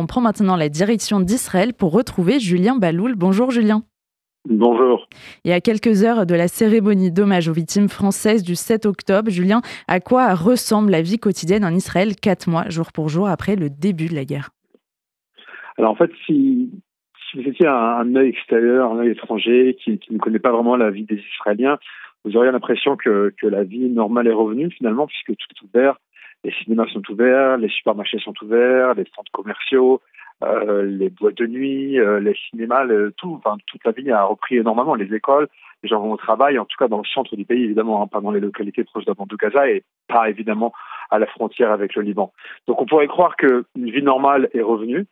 On 0.00 0.06
prend 0.06 0.20
maintenant 0.20 0.54
la 0.54 0.68
direction 0.68 1.18
d'Israël 1.18 1.74
pour 1.74 1.90
retrouver 1.90 2.38
Julien 2.38 2.76
Baloul. 2.76 3.16
Bonjour 3.16 3.50
Julien. 3.50 3.82
Bonjour. 4.48 5.08
Et 5.44 5.52
à 5.52 5.60
quelques 5.60 6.04
heures 6.04 6.24
de 6.24 6.36
la 6.36 6.46
cérémonie 6.46 7.10
d'hommage 7.10 7.48
aux 7.48 7.52
victimes 7.52 7.88
françaises 7.88 8.44
du 8.44 8.54
7 8.54 8.86
octobre, 8.86 9.28
Julien, 9.28 9.60
à 9.88 9.98
quoi 9.98 10.36
ressemble 10.36 10.92
la 10.92 11.02
vie 11.02 11.18
quotidienne 11.18 11.64
en 11.64 11.74
Israël 11.74 12.14
quatre 12.14 12.48
mois, 12.48 12.68
jour 12.68 12.92
pour 12.94 13.08
jour, 13.08 13.26
après 13.26 13.56
le 13.56 13.70
début 13.70 14.06
de 14.06 14.14
la 14.14 14.24
guerre? 14.24 14.50
Alors 15.76 15.90
en 15.90 15.96
fait, 15.96 16.12
si, 16.26 16.70
vous 17.34 17.40
étiez 17.40 17.66
un, 17.66 17.72
un 17.72 18.14
œil 18.14 18.28
extérieur, 18.28 18.92
un 18.92 19.00
œil 19.00 19.10
étranger 19.10 19.76
qui, 19.82 19.98
ne 20.10 20.18
connaît 20.18 20.38
pas 20.38 20.52
vraiment 20.52 20.76
la 20.76 20.90
vie 20.90 21.06
des 21.06 21.20
Israéliens, 21.34 21.76
vous 22.24 22.36
auriez 22.36 22.52
l'impression 22.52 22.96
que, 22.96 23.34
que 23.36 23.48
la 23.48 23.64
vie 23.64 23.88
normale 23.88 24.28
est 24.28 24.32
revenue 24.32 24.70
finalement, 24.70 25.08
puisque 25.08 25.36
tout 25.36 25.46
est 25.50 25.62
ouvert, 25.66 25.98
les 26.44 26.52
cinémas 26.52 26.86
sont 26.88 27.02
ouverts, 27.10 27.56
les 27.58 27.68
supermarchés 27.68 28.18
sont 28.18 28.34
ouverts, 28.42 28.94
les 28.94 29.04
centres 29.14 29.32
commerciaux, 29.32 30.00
euh, 30.44 30.84
les 30.84 31.10
boîtes 31.10 31.36
de 31.36 31.46
nuit, 31.46 31.98
euh, 31.98 32.20
les 32.20 32.36
cinémas, 32.48 32.86
tout, 33.16 33.34
enfin 33.34 33.56
toute 33.66 33.84
la 33.84 33.92
vie 33.92 34.10
a 34.10 34.24
repris 34.24 34.56
énormément. 34.56 34.94
Les 34.94 35.12
écoles, 35.12 35.48
les 35.82 35.88
gens 35.88 36.00
vont 36.00 36.12
au 36.12 36.16
travail, 36.16 36.58
en 36.58 36.64
tout 36.64 36.76
cas 36.78 36.88
dans 36.88 36.98
le 36.98 37.08
centre 37.12 37.34
du 37.34 37.44
pays, 37.44 37.64
évidemment, 37.64 38.02
hein, 38.02 38.06
pas 38.06 38.20
dans 38.20 38.30
les 38.30 38.40
localités 38.40 38.84
proches 38.84 39.04
de 39.04 39.12
de 39.12 39.36
Gaza 39.36 39.68
et 39.68 39.82
pas 40.06 40.30
évidemment 40.30 40.72
à 41.10 41.18
la 41.18 41.26
frontière 41.26 41.72
avec 41.72 41.94
le 41.96 42.02
Liban. 42.02 42.32
Donc 42.66 42.80
on 42.80 42.86
pourrait 42.86 43.08
croire 43.08 43.36
qu'une 43.36 43.64
vie 43.74 44.02
normale 44.02 44.48
est 44.54 44.62
revenue, 44.62 45.06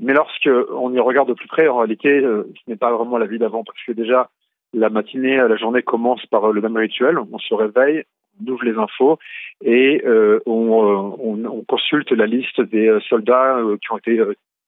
mais 0.00 0.12
lorsque 0.12 0.50
on 0.72 0.92
y 0.92 0.98
regarde 0.98 1.28
de 1.28 1.34
plus 1.34 1.48
près, 1.48 1.68
en 1.68 1.78
réalité, 1.78 2.08
euh, 2.08 2.50
ce 2.54 2.70
n'est 2.70 2.76
pas 2.76 2.92
vraiment 2.92 3.18
la 3.18 3.26
vie 3.26 3.38
d'avant, 3.38 3.62
parce 3.62 3.82
que 3.84 3.92
déjà 3.92 4.30
la 4.74 4.90
matinée, 4.90 5.36
la 5.36 5.56
journée 5.56 5.82
commence 5.82 6.24
par 6.26 6.52
le 6.52 6.60
même 6.60 6.76
rituel. 6.76 7.18
On 7.18 7.38
se 7.38 7.54
réveille, 7.54 8.04
on 8.40 8.52
ouvre 8.52 8.64
les 8.64 8.76
infos 8.76 9.18
et 9.62 10.02
euh, 10.04 10.40
on, 10.46 11.16
on, 11.18 11.44
on, 11.44 11.64
consulte 11.64 12.10
la 12.12 12.26
liste 12.26 12.60
des 12.60 12.98
soldats 13.08 13.58
qui 13.80 13.92
ont 13.92 13.98
été 13.98 14.20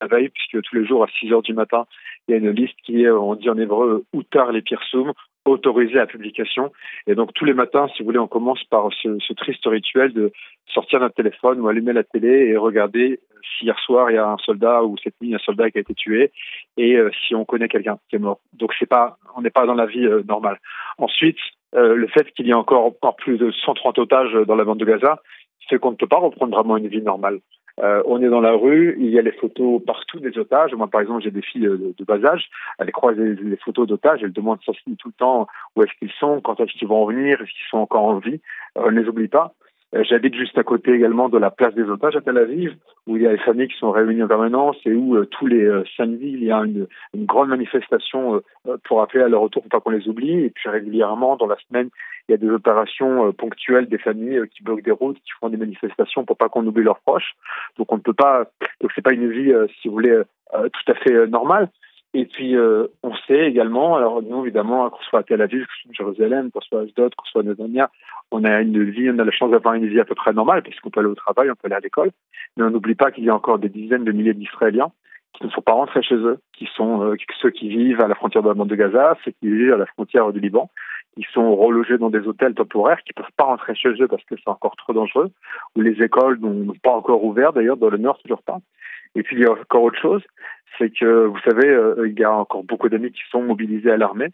veille, 0.05 0.29
puisque 0.29 0.63
tous 0.63 0.77
les 0.77 0.85
jours 0.85 1.05
à 1.05 1.09
6 1.19 1.33
heures 1.33 1.43
du 1.43 1.55
matin, 1.55 1.87
il 2.29 2.33
y 2.33 2.35
a 2.35 2.39
une 2.39 2.51
liste 2.51 2.77
qui 2.85 3.05
est, 3.05 3.11
on 3.11 3.35
dit 3.35 3.49
en 3.49 3.59
hébreu, 3.59 4.05
Outar 4.13 4.53
les 4.53 4.63
Pirsum, 4.63 5.13
autorisée 5.47 6.01
à 6.01 6.07
publication. 6.07 6.73
Et 7.07 7.15
donc 7.15 7.33
tous 7.35 7.45
les 7.45 7.55
matins, 7.55 7.89
si 7.89 8.03
vous 8.03 8.07
voulez, 8.07 8.19
on 8.19 8.27
commence 8.27 8.63
par 8.65 8.89
ce, 9.03 9.17
ce 9.21 9.33
triste 9.33 9.65
rituel 9.65 10.13
de 10.13 10.33
sortir 10.67 11.01
notre 11.01 11.15
téléphone 11.15 11.61
ou 11.61 11.69
allumer 11.69 11.93
la 11.93 12.05
télé 12.05 12.49
et 12.49 12.57
regarder 12.57 13.21
si 13.59 13.65
hier 13.65 13.79
soir 13.79 14.11
il 14.11 14.15
y 14.15 14.19
a 14.19 14.29
un 14.29 14.39
soldat 14.39 14.83
ou 14.85 14.97
cette 15.03 15.15
nuit 15.21 15.35
un 15.35 15.39
soldat 15.39 15.71
qui 15.71 15.79
a 15.79 15.81
été 15.81 15.95
tué 15.95 16.33
et 16.77 16.97
euh, 16.97 17.11
si 17.27 17.35
on 17.35 17.45
connaît 17.45 17.69
quelqu'un 17.69 17.99
qui 18.09 18.17
est 18.17 18.21
mort. 18.21 18.41
Donc 18.53 18.73
c'est 18.79 18.89
pas, 18.89 19.19
on 19.37 19.43
n'est 19.43 19.51
pas 19.51 19.67
dans 19.67 19.75
la 19.75 19.87
vie 19.87 20.07
euh, 20.07 20.23
normale. 20.27 20.59
Ensuite, 20.99 21.39
euh, 21.75 21.95
le 21.95 22.07
fait 22.09 22.31
qu'il 22.33 22.47
y 22.47 22.51
ait 22.51 22.55
encore, 22.55 22.85
encore 22.85 23.17
plus 23.17 23.39
de 23.39 23.51
130 23.51 23.99
otages 23.99 24.33
dans 24.47 24.55
la 24.55 24.65
bande 24.65 24.79
de 24.79 24.85
Gaza, 24.85 25.21
c'est 25.69 25.79
qu'on 25.79 25.91
ne 25.91 25.97
peut 25.97 26.07
pas 26.07 26.19
reprendre 26.19 26.55
vraiment 26.55 26.77
une 26.77 26.89
vie 26.89 27.03
normale. 27.03 27.41
On 28.07 28.23
est 28.23 28.31
dans 28.31 28.41
la 28.41 28.53
rue, 28.53 28.97
il 28.99 29.11
y 29.11 29.19
a 29.19 29.23
les 29.23 29.33
photos 29.33 29.83
partout 29.85 30.19
des 30.19 30.39
otages. 30.39 30.73
Moi, 30.73 30.87
par 30.87 31.03
exemple, 31.03 31.23
j'ai 31.23 31.31
des 31.31 31.43
filles 31.43 31.69
de, 31.69 32.05
bas 32.07 32.25
âge. 32.25 32.49
Elles 32.79 32.91
croisent 32.91 33.19
les, 33.19 33.57
photos 33.59 33.87
d'otages. 33.87 34.21
Elles 34.23 34.33
demandent 34.33 34.61
tout 34.65 34.73
le 35.09 35.13
temps 35.13 35.47
où 35.75 35.83
est-ce 35.83 35.93
qu'ils 35.99 36.13
sont, 36.19 36.41
quand 36.41 36.59
est-ce 36.59 36.73
qu'ils 36.73 36.89
vont 36.89 37.05
revenir, 37.05 37.35
est-ce 37.35 37.51
qu'ils 37.51 37.69
sont 37.71 37.77
encore 37.77 38.05
en 38.05 38.19
vie. 38.19 38.41
On 38.77 38.91
ne 38.91 39.03
les 39.03 39.07
oublie 39.07 39.29
pas. 39.29 39.53
Euh, 39.97 40.05
j'habite 40.05 40.35
juste 40.35 40.59
à 40.59 40.63
côté 40.63 40.93
également 40.93 41.29
de 41.29 41.39
la 41.39 41.51
place 41.51 41.75
des 41.75 41.85
otages 41.85 42.17
à 42.17 42.21
Tel 42.21 42.37
Aviv, 42.39 42.77
où 43.07 43.17
il 43.17 43.23
y 43.23 43.27
a 43.27 43.33
les 43.33 43.39
familles 43.39 43.69
qui 43.69 43.79
sont 43.79 43.91
réunies 43.91 44.23
en 44.23 44.29
permanence 44.29 44.77
et 44.85 44.93
où 44.93 45.17
euh, 45.17 45.27
tous 45.27 45.47
les 45.47 45.65
euh, 45.65 45.85
samedis, 45.97 46.33
il 46.35 46.45
y 46.45 46.53
a 46.53 46.59
une, 46.59 46.87
grande 47.15 47.49
manifestation 47.49 48.41
pour 48.85 49.03
appeler 49.03 49.25
à 49.25 49.29
leur 49.29 49.41
retour 49.41 49.63
pour 49.63 49.71
pas 49.71 49.81
qu'on 49.81 49.91
les 49.91 50.07
oublie. 50.09 50.45
Et 50.45 50.51
puis 50.51 50.69
régulièrement, 50.69 51.37
dans 51.37 51.47
la 51.47 51.57
semaine, 51.69 51.89
il 52.29 52.33
y 52.33 52.35
a 52.35 52.39
des 52.39 52.49
opérations 52.49 53.33
ponctuelles 53.33 53.89
des 53.89 53.99
familles 53.99 54.43
qui 54.55 54.63
bloquent 54.63 54.83
des 54.83 54.91
routes, 54.91 55.17
qui 55.17 55.33
font 55.41 55.49
des 55.49 55.57
manifestations 55.57 56.25
pour 56.25 56.37
pas 56.37 56.49
qu'on 56.49 56.67
oublie 56.67 56.85
leurs 56.85 57.01
proches. 57.01 57.35
Donc 57.79 57.91
on 57.93 57.97
ne 57.97 58.03
peut 58.03 58.13
pas, 58.13 58.45
donc 58.81 58.93
c'est 58.95 59.03
pas 59.03 59.13
une 59.13 59.31
vie, 59.31 59.53
si 59.81 59.89
vous 59.89 59.95
voulez, 59.95 60.23
tout 60.53 60.93
à 60.93 60.95
fait 60.95 61.27
normale. 61.27 61.69
Et 62.19 62.25
puis, 62.25 62.57
euh, 62.57 62.87
on 63.03 63.15
sait 63.27 63.47
également, 63.47 63.95
alors 63.95 64.23
nous, 64.23 64.41
évidemment, 64.41 64.89
qu'on 64.89 65.03
soit 65.03 65.19
à 65.19 65.23
Tel 65.23 65.43
Aviv, 65.43 65.67
qu'on 65.67 65.93
soit 65.93 66.07
à 66.07 66.15
Jérusalem, 66.15 66.51
qu'on 66.51 66.63
soit 66.63 66.81
à 66.81 66.83
Asdod, 66.85 67.15
qu'on 67.15 67.27
soit 67.27 67.43
à 67.43 67.45
Netanya, 67.45 67.91
on 68.31 68.43
a 68.45 68.63
une 68.63 68.85
vie, 68.85 69.11
on 69.11 69.19
a 69.19 69.25
la 69.25 69.31
chance 69.31 69.51
d'avoir 69.51 69.75
une 69.75 69.87
vie 69.87 70.01
à 70.01 70.07
peu 70.07 70.15
près 70.15 70.33
normale, 70.33 70.63
puisqu'on 70.63 70.89
peut 70.89 71.01
aller 71.01 71.11
au 71.11 71.15
travail, 71.15 71.51
on 71.51 71.55
peut 71.55 71.67
aller 71.67 71.75
à 71.75 71.81
l'école. 71.81 72.13
Mais 72.57 72.65
on 72.65 72.71
n'oublie 72.71 72.95
pas 72.95 73.11
qu'il 73.11 73.25
y 73.25 73.29
a 73.29 73.35
encore 73.35 73.59
des 73.59 73.69
dizaines 73.69 74.05
de 74.05 74.13
milliers 74.13 74.33
d'Israéliens 74.33 74.93
qui 75.35 75.45
ne 75.45 75.51
sont 75.51 75.61
pas 75.61 75.73
rentrés 75.73 76.03
chez 76.03 76.15
eux, 76.15 76.39
qui 76.57 76.67
sont 76.75 77.03
euh, 77.03 77.17
ceux 77.43 77.51
qui 77.51 77.69
vivent 77.69 78.01
à 78.01 78.09
la 78.09 78.15
frontière 78.15 78.43
de 78.43 78.49
la 78.49 78.55
bande 78.55 78.71
de 78.71 78.77
Gaza, 78.77 79.19
ceux 79.23 79.33
qui 79.33 79.51
vivent 79.51 79.75
à 79.75 79.77
la 79.77 79.85
frontière 79.85 80.33
du 80.33 80.41
Liban, 80.41 80.71
qui 81.17 81.27
sont 81.33 81.57
relogés 81.57 81.99
dans 81.99 82.11
des 82.11 82.27
hôtels 82.27 82.55
temporaires, 82.55 83.03
qui 83.03 83.13
ne 83.17 83.23
peuvent 83.23 83.33
pas 83.37 83.45
rentrer 83.45 83.75
chez 83.75 83.89
eux 84.01 84.09
parce 84.09 84.25
que 84.25 84.35
c'est 84.37 84.49
encore 84.49 84.77
trop 84.77 84.93
dangereux, 84.93 85.31
ou 85.75 85.81
les 85.81 86.03
écoles 86.03 86.39
n'ont 86.41 86.75
pas 86.83 86.93
encore 86.93 87.25
ouvert, 87.25 87.53
d'ailleurs, 87.53 87.79
dans 87.79 87.89
le 87.89 87.99
nord, 87.99 88.19
toujours 88.19 88.43
pas. 88.43 88.59
Et 89.15 89.23
puis, 89.23 89.37
il 89.37 89.43
y 89.43 89.47
a 89.47 89.53
encore 89.53 89.83
autre 89.83 90.01
chose, 90.01 90.23
c'est 90.79 90.91
que, 90.91 91.25
vous 91.25 91.39
savez, 91.41 91.69
euh, 91.69 92.07
il 92.07 92.19
y 92.19 92.25
a 92.25 92.33
encore 92.33 92.65
beaucoup 92.65 92.91
d'amis 92.91 93.13
qui 93.13 93.23
sont 93.31 93.43
mobilisés 93.43 93.91
à 93.91 93.97
l'armée, 93.97 94.29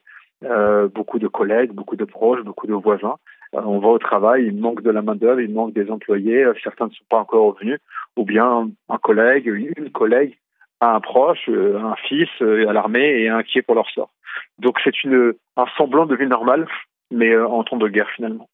euh, 0.44 0.88
beaucoup 0.88 1.20
de 1.20 1.28
collègues, 1.28 1.70
beaucoup 1.70 1.94
de 1.94 2.04
proches, 2.04 2.42
beaucoup 2.42 2.66
de 2.66 2.74
voisins. 2.74 3.14
Euh, 3.54 3.60
on 3.64 3.78
va 3.78 3.88
au 3.88 3.98
travail, 3.98 4.46
il 4.46 4.58
manque 4.58 4.82
de 4.82 4.90
la 4.90 5.00
main-d'œuvre, 5.00 5.40
il 5.40 5.52
manque 5.52 5.72
des 5.72 5.88
employés, 5.88 6.42
euh, 6.42 6.54
certains 6.64 6.86
ne 6.86 6.90
sont 6.90 7.04
pas 7.08 7.18
encore 7.18 7.54
revenus, 7.54 7.78
ou 8.16 8.24
bien 8.24 8.68
un 8.88 8.98
collègue, 8.98 9.46
une 9.46 9.90
collègue 9.90 10.36
un 10.80 10.98
proche, 10.98 11.48
un 11.48 11.94
fils 12.08 12.28
à 12.40 12.72
l'armée 12.72 13.22
et 13.22 13.28
inquiet 13.28 13.62
pour 13.62 13.76
leur 13.76 13.88
sort. 13.90 14.10
Donc, 14.58 14.78
c'est 14.84 15.02
une, 15.04 15.32
un 15.56 15.66
semblant 15.76 16.06
de 16.06 16.16
vie 16.16 16.26
normale, 16.26 16.66
mais 17.10 17.36
en 17.36 17.62
temps 17.64 17.76
de 17.76 17.88
guerre 17.88 18.10
finalement. 18.14 18.48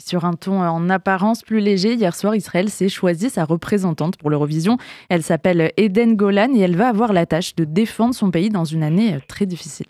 Sur 0.00 0.24
un 0.24 0.34
ton 0.34 0.60
en 0.60 0.88
apparence 0.90 1.42
plus 1.42 1.58
léger, 1.58 1.94
hier 1.94 2.14
soir, 2.14 2.36
Israël 2.36 2.68
s'est 2.68 2.88
choisi 2.88 3.30
sa 3.30 3.44
représentante 3.44 4.16
pour 4.16 4.30
l'Eurovision. 4.30 4.76
Elle 5.10 5.22
s'appelle 5.22 5.72
Eden 5.76 6.14
Golan 6.14 6.54
et 6.54 6.60
elle 6.60 6.76
va 6.76 6.86
avoir 6.86 7.12
la 7.12 7.26
tâche 7.26 7.56
de 7.56 7.64
défendre 7.64 8.14
son 8.14 8.30
pays 8.30 8.48
dans 8.48 8.64
une 8.64 8.84
année 8.84 9.14
euh, 9.14 9.18
très 9.26 9.44
difficile. 9.44 9.86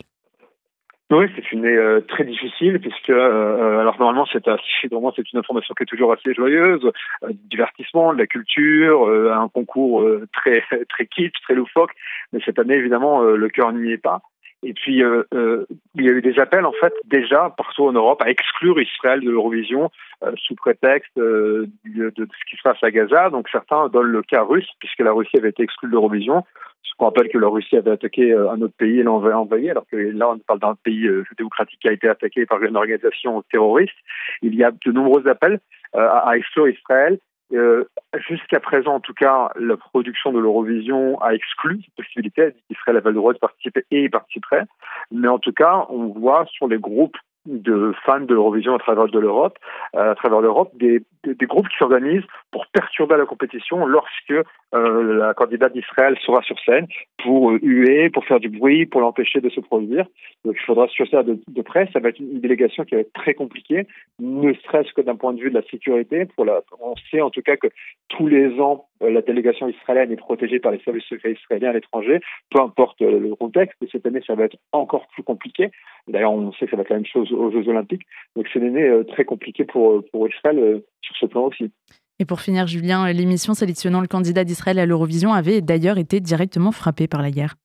Oui, 1.11 1.27
c'est 1.35 1.51
une 1.51 1.63
année 1.63 1.77
euh, 1.77 2.01
très 2.01 2.23
difficile 2.23 2.79
puisque 2.79 3.11
euh, 3.11 3.79
alors 3.79 3.99
normalement 3.99 4.25
c'est 4.31 4.43
c'est 4.81 5.31
une 5.31 5.39
information 5.39 5.75
qui 5.75 5.83
est 5.83 5.85
toujours 5.85 6.11
assez 6.11 6.33
joyeuse, 6.33 6.91
divertissement, 7.31 8.11
de 8.11 8.17
la 8.17 8.27
culture, 8.27 9.07
un 9.07 9.47
concours 9.47 10.03
très 10.33 10.63
très 10.89 11.05
kitsch, 11.05 11.39
très 11.43 11.53
loufoque, 11.53 11.91
mais 12.33 12.39
cette 12.45 12.57
année 12.57 12.75
évidemment 12.75 13.21
le 13.21 13.49
cœur 13.49 13.71
n'y 13.73 13.91
est 13.91 13.97
pas. 13.97 14.21
Et 14.61 14.73
puis, 14.73 15.03
euh, 15.03 15.23
euh, 15.33 15.65
il 15.95 16.03
y 16.03 16.09
a 16.09 16.11
eu 16.11 16.21
des 16.21 16.37
appels, 16.37 16.65
en 16.65 16.73
fait, 16.73 16.93
déjà 17.05 17.53
partout 17.55 17.85
en 17.85 17.93
Europe 17.93 18.21
à 18.21 18.29
exclure 18.29 18.79
Israël 18.81 19.21
de 19.21 19.29
l'Eurovision 19.29 19.89
euh, 20.23 20.33
sous 20.35 20.55
prétexte 20.55 21.17
euh, 21.17 21.67
de, 21.85 22.09
de, 22.09 22.25
ce 22.25 22.49
qui 22.49 22.57
se 22.57 22.61
passe 22.63 22.83
à 22.83 22.91
Gaza. 22.91 23.29
Donc, 23.29 23.47
certains 23.49 23.87
donnent 23.87 24.11
le 24.11 24.21
cas 24.21 24.43
russe, 24.43 24.69
puisque 24.79 24.99
la 24.99 25.13
Russie 25.13 25.37
avait 25.37 25.49
été 25.49 25.63
exclue 25.63 25.87
de 25.87 25.93
l'Eurovision. 25.93 26.45
Ce 26.83 26.91
qu'on 26.97 27.05
rappelle 27.05 27.29
que 27.29 27.37
la 27.37 27.47
Russie 27.47 27.77
avait 27.77 27.91
attaqué 27.91 28.33
euh, 28.33 28.51
un 28.51 28.61
autre 28.61 28.73
pays 28.77 28.99
et 28.99 29.03
l'a 29.03 29.11
envahi, 29.11 29.69
alors 29.69 29.85
que 29.89 29.95
là, 29.95 30.29
on 30.29 30.39
parle 30.39 30.59
d'un 30.59 30.75
pays 30.83 31.09
démocratique 31.37 31.79
qui 31.79 31.87
a 31.87 31.93
été 31.93 32.09
attaqué 32.09 32.45
par 32.45 32.61
une 32.61 32.75
organisation 32.75 33.41
terroriste. 33.51 33.95
Il 34.41 34.55
y 34.55 34.63
a 34.63 34.71
de 34.71 34.91
nombreux 34.91 35.25
appels 35.27 35.59
à 35.93 36.33
exclure 36.35 36.67
Israël 36.67 37.17
euh, 37.53 37.85
Jusqu'à 38.27 38.59
présent, 38.59 38.95
en 38.95 38.99
tout 38.99 39.13
cas, 39.13 39.51
la 39.55 39.77
production 39.77 40.31
de 40.31 40.39
l'Eurovision 40.39 41.21
a 41.21 41.33
exclu 41.33 41.79
cette 41.83 41.95
possibilité. 41.95 42.55
Israël 42.69 42.97
avait 42.97 43.09
le 43.09 43.15
droit 43.15 43.33
de 43.33 43.39
participer 43.39 43.85
et 43.91 44.03
y 44.03 44.09
participerait. 44.09 44.65
Mais 45.11 45.27
en 45.27 45.39
tout 45.39 45.53
cas, 45.53 45.85
on 45.89 46.07
voit 46.07 46.45
sur 46.47 46.67
les 46.67 46.79
groupes 46.79 47.17
de 47.45 47.93
fans 48.05 48.19
de 48.19 48.33
l'Eurovision 48.33 48.75
à 48.75 48.79
travers 48.79 49.07
l'Europe, 49.07 49.57
euh, 49.95 50.11
à 50.11 50.15
travers 50.15 50.41
l'Europe, 50.41 50.71
des, 50.75 51.03
groupes 51.43 51.67
qui 51.69 51.77
s'organisent 51.77 52.27
pour 52.51 52.67
perturber 52.67 53.17
la 53.17 53.25
compétition 53.25 53.85
lorsque 53.85 54.33
euh, 54.75 54.98
la 55.13 55.33
candidate 55.33 55.73
d'Israël 55.73 56.17
sera 56.25 56.41
sur 56.43 56.59
scène 56.59 56.87
pour 57.23 57.51
euh, 57.51 57.59
huer, 57.61 58.09
pour 58.09 58.25
faire 58.25 58.39
du 58.39 58.49
bruit, 58.49 58.85
pour 58.85 59.01
l'empêcher 59.01 59.41
de 59.41 59.49
se 59.49 59.59
produire. 59.59 60.05
Donc 60.45 60.55
il 60.57 60.65
faudra 60.65 60.87
suivre 60.87 61.09
ça 61.09 61.23
de, 61.23 61.61
près. 61.61 61.89
Ça 61.93 61.99
va 61.99 62.09
être 62.09 62.19
une 62.19 62.39
délégation 62.39 62.85
qui 62.85 62.95
va 62.95 63.01
être 63.01 63.13
très 63.13 63.33
compliquée, 63.33 63.87
ne 64.19 64.53
serait-ce 64.53 64.93
que 64.93 65.01
d'un 65.01 65.15
point 65.15 65.33
de 65.33 65.41
vue 65.41 65.49
de 65.49 65.55
la 65.55 65.65
sécurité. 65.69 66.27
On 66.79 66.95
sait 67.11 67.21
en 67.21 67.29
tout 67.29 67.41
cas 67.41 67.57
que 67.57 67.67
tous 68.07 68.27
les 68.27 68.59
ans, 68.59 68.87
euh, 69.03 69.11
la 69.11 69.21
délégation 69.21 69.67
israélienne 69.67 70.11
est 70.11 70.17
protégée 70.17 70.59
par 70.59 70.71
les 70.71 70.79
services 70.79 71.05
secrets 71.05 71.33
israéliens 71.33 71.69
à 71.69 71.73
l'étranger, 71.73 72.19
peu 72.49 72.61
importe 72.61 73.01
euh, 73.01 73.19
le 73.19 73.35
contexte. 73.35 73.77
Et 73.83 73.87
cette 73.91 74.05
année, 74.05 74.21
ça 74.25 74.35
va 74.35 74.45
être 74.45 74.57
encore 74.71 75.07
plus 75.07 75.23
compliqué. 75.23 75.71
D'ailleurs, 76.07 76.33
on 76.33 76.51
sait 76.53 76.65
que 76.65 76.71
ça 76.71 76.77
va 76.77 76.83
être 76.83 76.89
la 76.89 76.97
même 76.97 77.05
chose 77.05 77.31
aux 77.31 77.51
Jeux 77.51 77.67
Olympiques. 77.67 78.05
Donc 78.35 78.47
c'est 78.51 78.59
une 78.59 78.77
année 78.77 79.05
très 79.07 79.25
compliquée 79.25 79.65
pour, 79.65 80.03
pour 80.11 80.27
Israël 80.27 80.81
sur 81.01 81.15
ce 81.17 81.25
plan 81.25 81.45
aussi. 81.45 81.71
Et 82.19 82.25
pour 82.25 82.41
finir, 82.41 82.67
Julien, 82.67 83.11
l'émission 83.13 83.53
sélectionnant 83.53 84.01
le 84.01 84.07
candidat 84.07 84.43
d'Israël 84.43 84.77
à 84.77 84.85
l'Eurovision 84.85 85.31
avait 85.31 85.61
d'ailleurs 85.61 85.97
été 85.97 86.19
directement 86.19 86.73
frappée 86.73 87.07
par 87.07 87.21
la 87.21 87.31
guerre. 87.31 87.55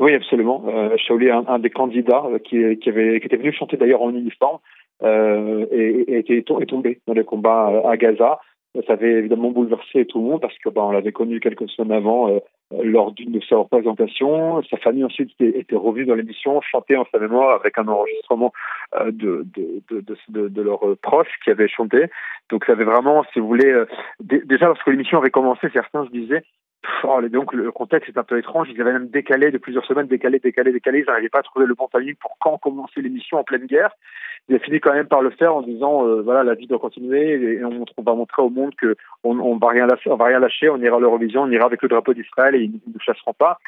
Oui, 0.00 0.12
absolument. 0.14 0.64
Euh, 0.68 0.96
Shaoli 0.98 1.30
un, 1.30 1.58
des 1.58 1.70
candidats 1.70 2.24
euh, 2.26 2.38
qui, 2.38 2.58
était 2.58 3.36
venu 3.36 3.52
chanter 3.52 3.76
d'ailleurs 3.76 4.02
en 4.02 4.10
uniforme 4.10 4.58
euh, 5.02 5.66
et, 5.70 6.18
et, 6.18 6.38
est 6.38 6.44
tombé 6.66 7.00
dans 7.06 7.14
les 7.14 7.24
combats 7.24 7.82
à 7.88 7.96
Gaza. 7.96 8.38
Ça 8.86 8.94
avait 8.94 9.12
évidemment 9.12 9.50
bouleversé 9.50 10.04
tout 10.04 10.18
le 10.18 10.24
monde 10.24 10.40
parce 10.40 10.58
que 10.58 10.68
ben, 10.68 10.82
on 10.82 10.90
l'avait 10.90 11.12
connu 11.12 11.38
quelques 11.38 11.68
semaines 11.70 11.92
avant 11.92 12.28
euh, 12.28 12.40
lors 12.70 13.12
d'une 13.12 13.32
de 13.32 13.40
ses 13.40 13.54
représentations. 13.54 14.62
Sa 14.64 14.76
famille 14.78 15.04
ensuite 15.04 15.30
était, 15.40 15.76
revue 15.76 16.06
dans 16.06 16.14
l'émission, 16.14 16.60
chantait 16.60 16.96
en 16.96 17.06
sa 17.12 17.18
mémoire 17.18 17.60
avec 17.60 17.78
un 17.78 17.88
enregistrement 17.88 18.52
euh, 18.96 19.10
de, 19.10 19.46
de, 19.54 19.82
de, 19.90 20.16
de, 20.28 20.48
de 20.48 20.62
leurs 20.62 20.96
proches 21.02 21.38
qui 21.42 21.50
avaient 21.50 21.68
chanté. 21.68 22.06
Donc 22.50 22.64
ça 22.64 22.72
avait 22.72 22.84
vraiment, 22.84 23.24
si 23.32 23.40
vous 23.40 23.48
voulez, 23.48 23.84
déjà 24.20 24.66
lorsque 24.66 24.86
l'émission 24.86 25.18
avait 25.18 25.30
commencé, 25.30 25.68
certains 25.72 26.04
se 26.06 26.10
disaient 26.10 26.44
Oh, 27.04 27.20
donc 27.28 27.52
le 27.52 27.70
contexte 27.70 28.08
est 28.08 28.18
un 28.18 28.24
peu 28.24 28.38
étrange. 28.38 28.68
Ils 28.70 28.80
avaient 28.80 28.92
même 28.92 29.08
décalé 29.08 29.50
de 29.50 29.58
plusieurs 29.58 29.84
semaines, 29.84 30.06
décalé, 30.06 30.38
décalé, 30.38 30.72
décalé. 30.72 31.00
Ils 31.00 31.06
n'arrivaient 31.06 31.28
pas 31.28 31.40
à 31.40 31.42
trouver 31.42 31.66
le 31.66 31.74
bon 31.74 31.88
timing 31.88 32.14
pour 32.16 32.36
quand 32.40 32.58
commencer 32.58 33.00
l'émission 33.00 33.38
en 33.38 33.44
pleine 33.44 33.66
guerre. 33.66 33.90
Ils 34.48 34.56
ont 34.56 34.60
fini 34.60 34.80
quand 34.80 34.92
même 34.92 35.06
par 35.06 35.22
le 35.22 35.30
faire 35.30 35.54
en 35.54 35.62
disant 35.62 36.06
euh, 36.06 36.20
voilà 36.22 36.44
la 36.44 36.54
vie 36.54 36.66
doit 36.66 36.78
continuer 36.78 37.32
et 37.32 37.64
on, 37.64 37.84
va 38.02 38.14
montrer 38.14 38.42
au 38.42 38.50
monde 38.50 38.74
que 38.74 38.94
on, 39.22 39.38
on 39.38 39.56
va 39.56 39.68
rien 39.68 39.86
lâcher, 39.86 40.68
on 40.68 40.80
ira 40.82 40.96
à 40.96 41.00
l'Eurovision, 41.00 41.42
on 41.42 41.50
ira 41.50 41.64
avec 41.64 41.82
le 41.82 41.88
drapeau 41.88 42.12
d'Israël 42.12 42.54
et 42.54 42.60
ils 42.60 42.70
ne 42.70 42.92
nous 42.92 43.00
chasseront 43.00 43.32
pas. 43.32 43.58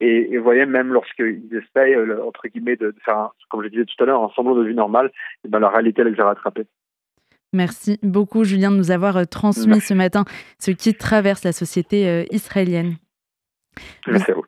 Et, 0.00 0.36
vous 0.36 0.44
voyez, 0.44 0.66
même 0.66 0.92
lorsqu'ils 0.92 1.48
essayent, 1.52 1.96
entre 1.96 2.48
guillemets, 2.48 2.76
de, 2.76 2.94
faire, 3.04 3.30
comme 3.48 3.62
je 3.62 3.68
disais 3.68 3.86
tout 3.86 4.02
à 4.02 4.06
l'heure, 4.06 4.22
un 4.22 4.30
semblant 4.34 4.54
de 4.54 4.64
vie 4.64 4.74
normale, 4.74 5.10
et 5.44 5.48
ben, 5.48 5.58
la 5.58 5.70
réalité, 5.70 6.04
les 6.04 6.18
a 6.20 6.24
rattrapés. 6.24 6.66
Merci 7.52 7.98
beaucoup, 8.02 8.44
Julien, 8.44 8.70
de 8.70 8.76
nous 8.76 8.90
avoir 8.90 9.16
euh, 9.16 9.24
transmis 9.24 9.80
ce 9.80 9.94
matin 9.94 10.24
ce 10.58 10.70
qui 10.70 10.94
traverse 10.94 11.44
la 11.44 11.52
société 11.52 12.08
euh, 12.08 12.24
israélienne. 12.30 12.96
Merci 14.06 14.30
à 14.30 14.34
vous. 14.34 14.44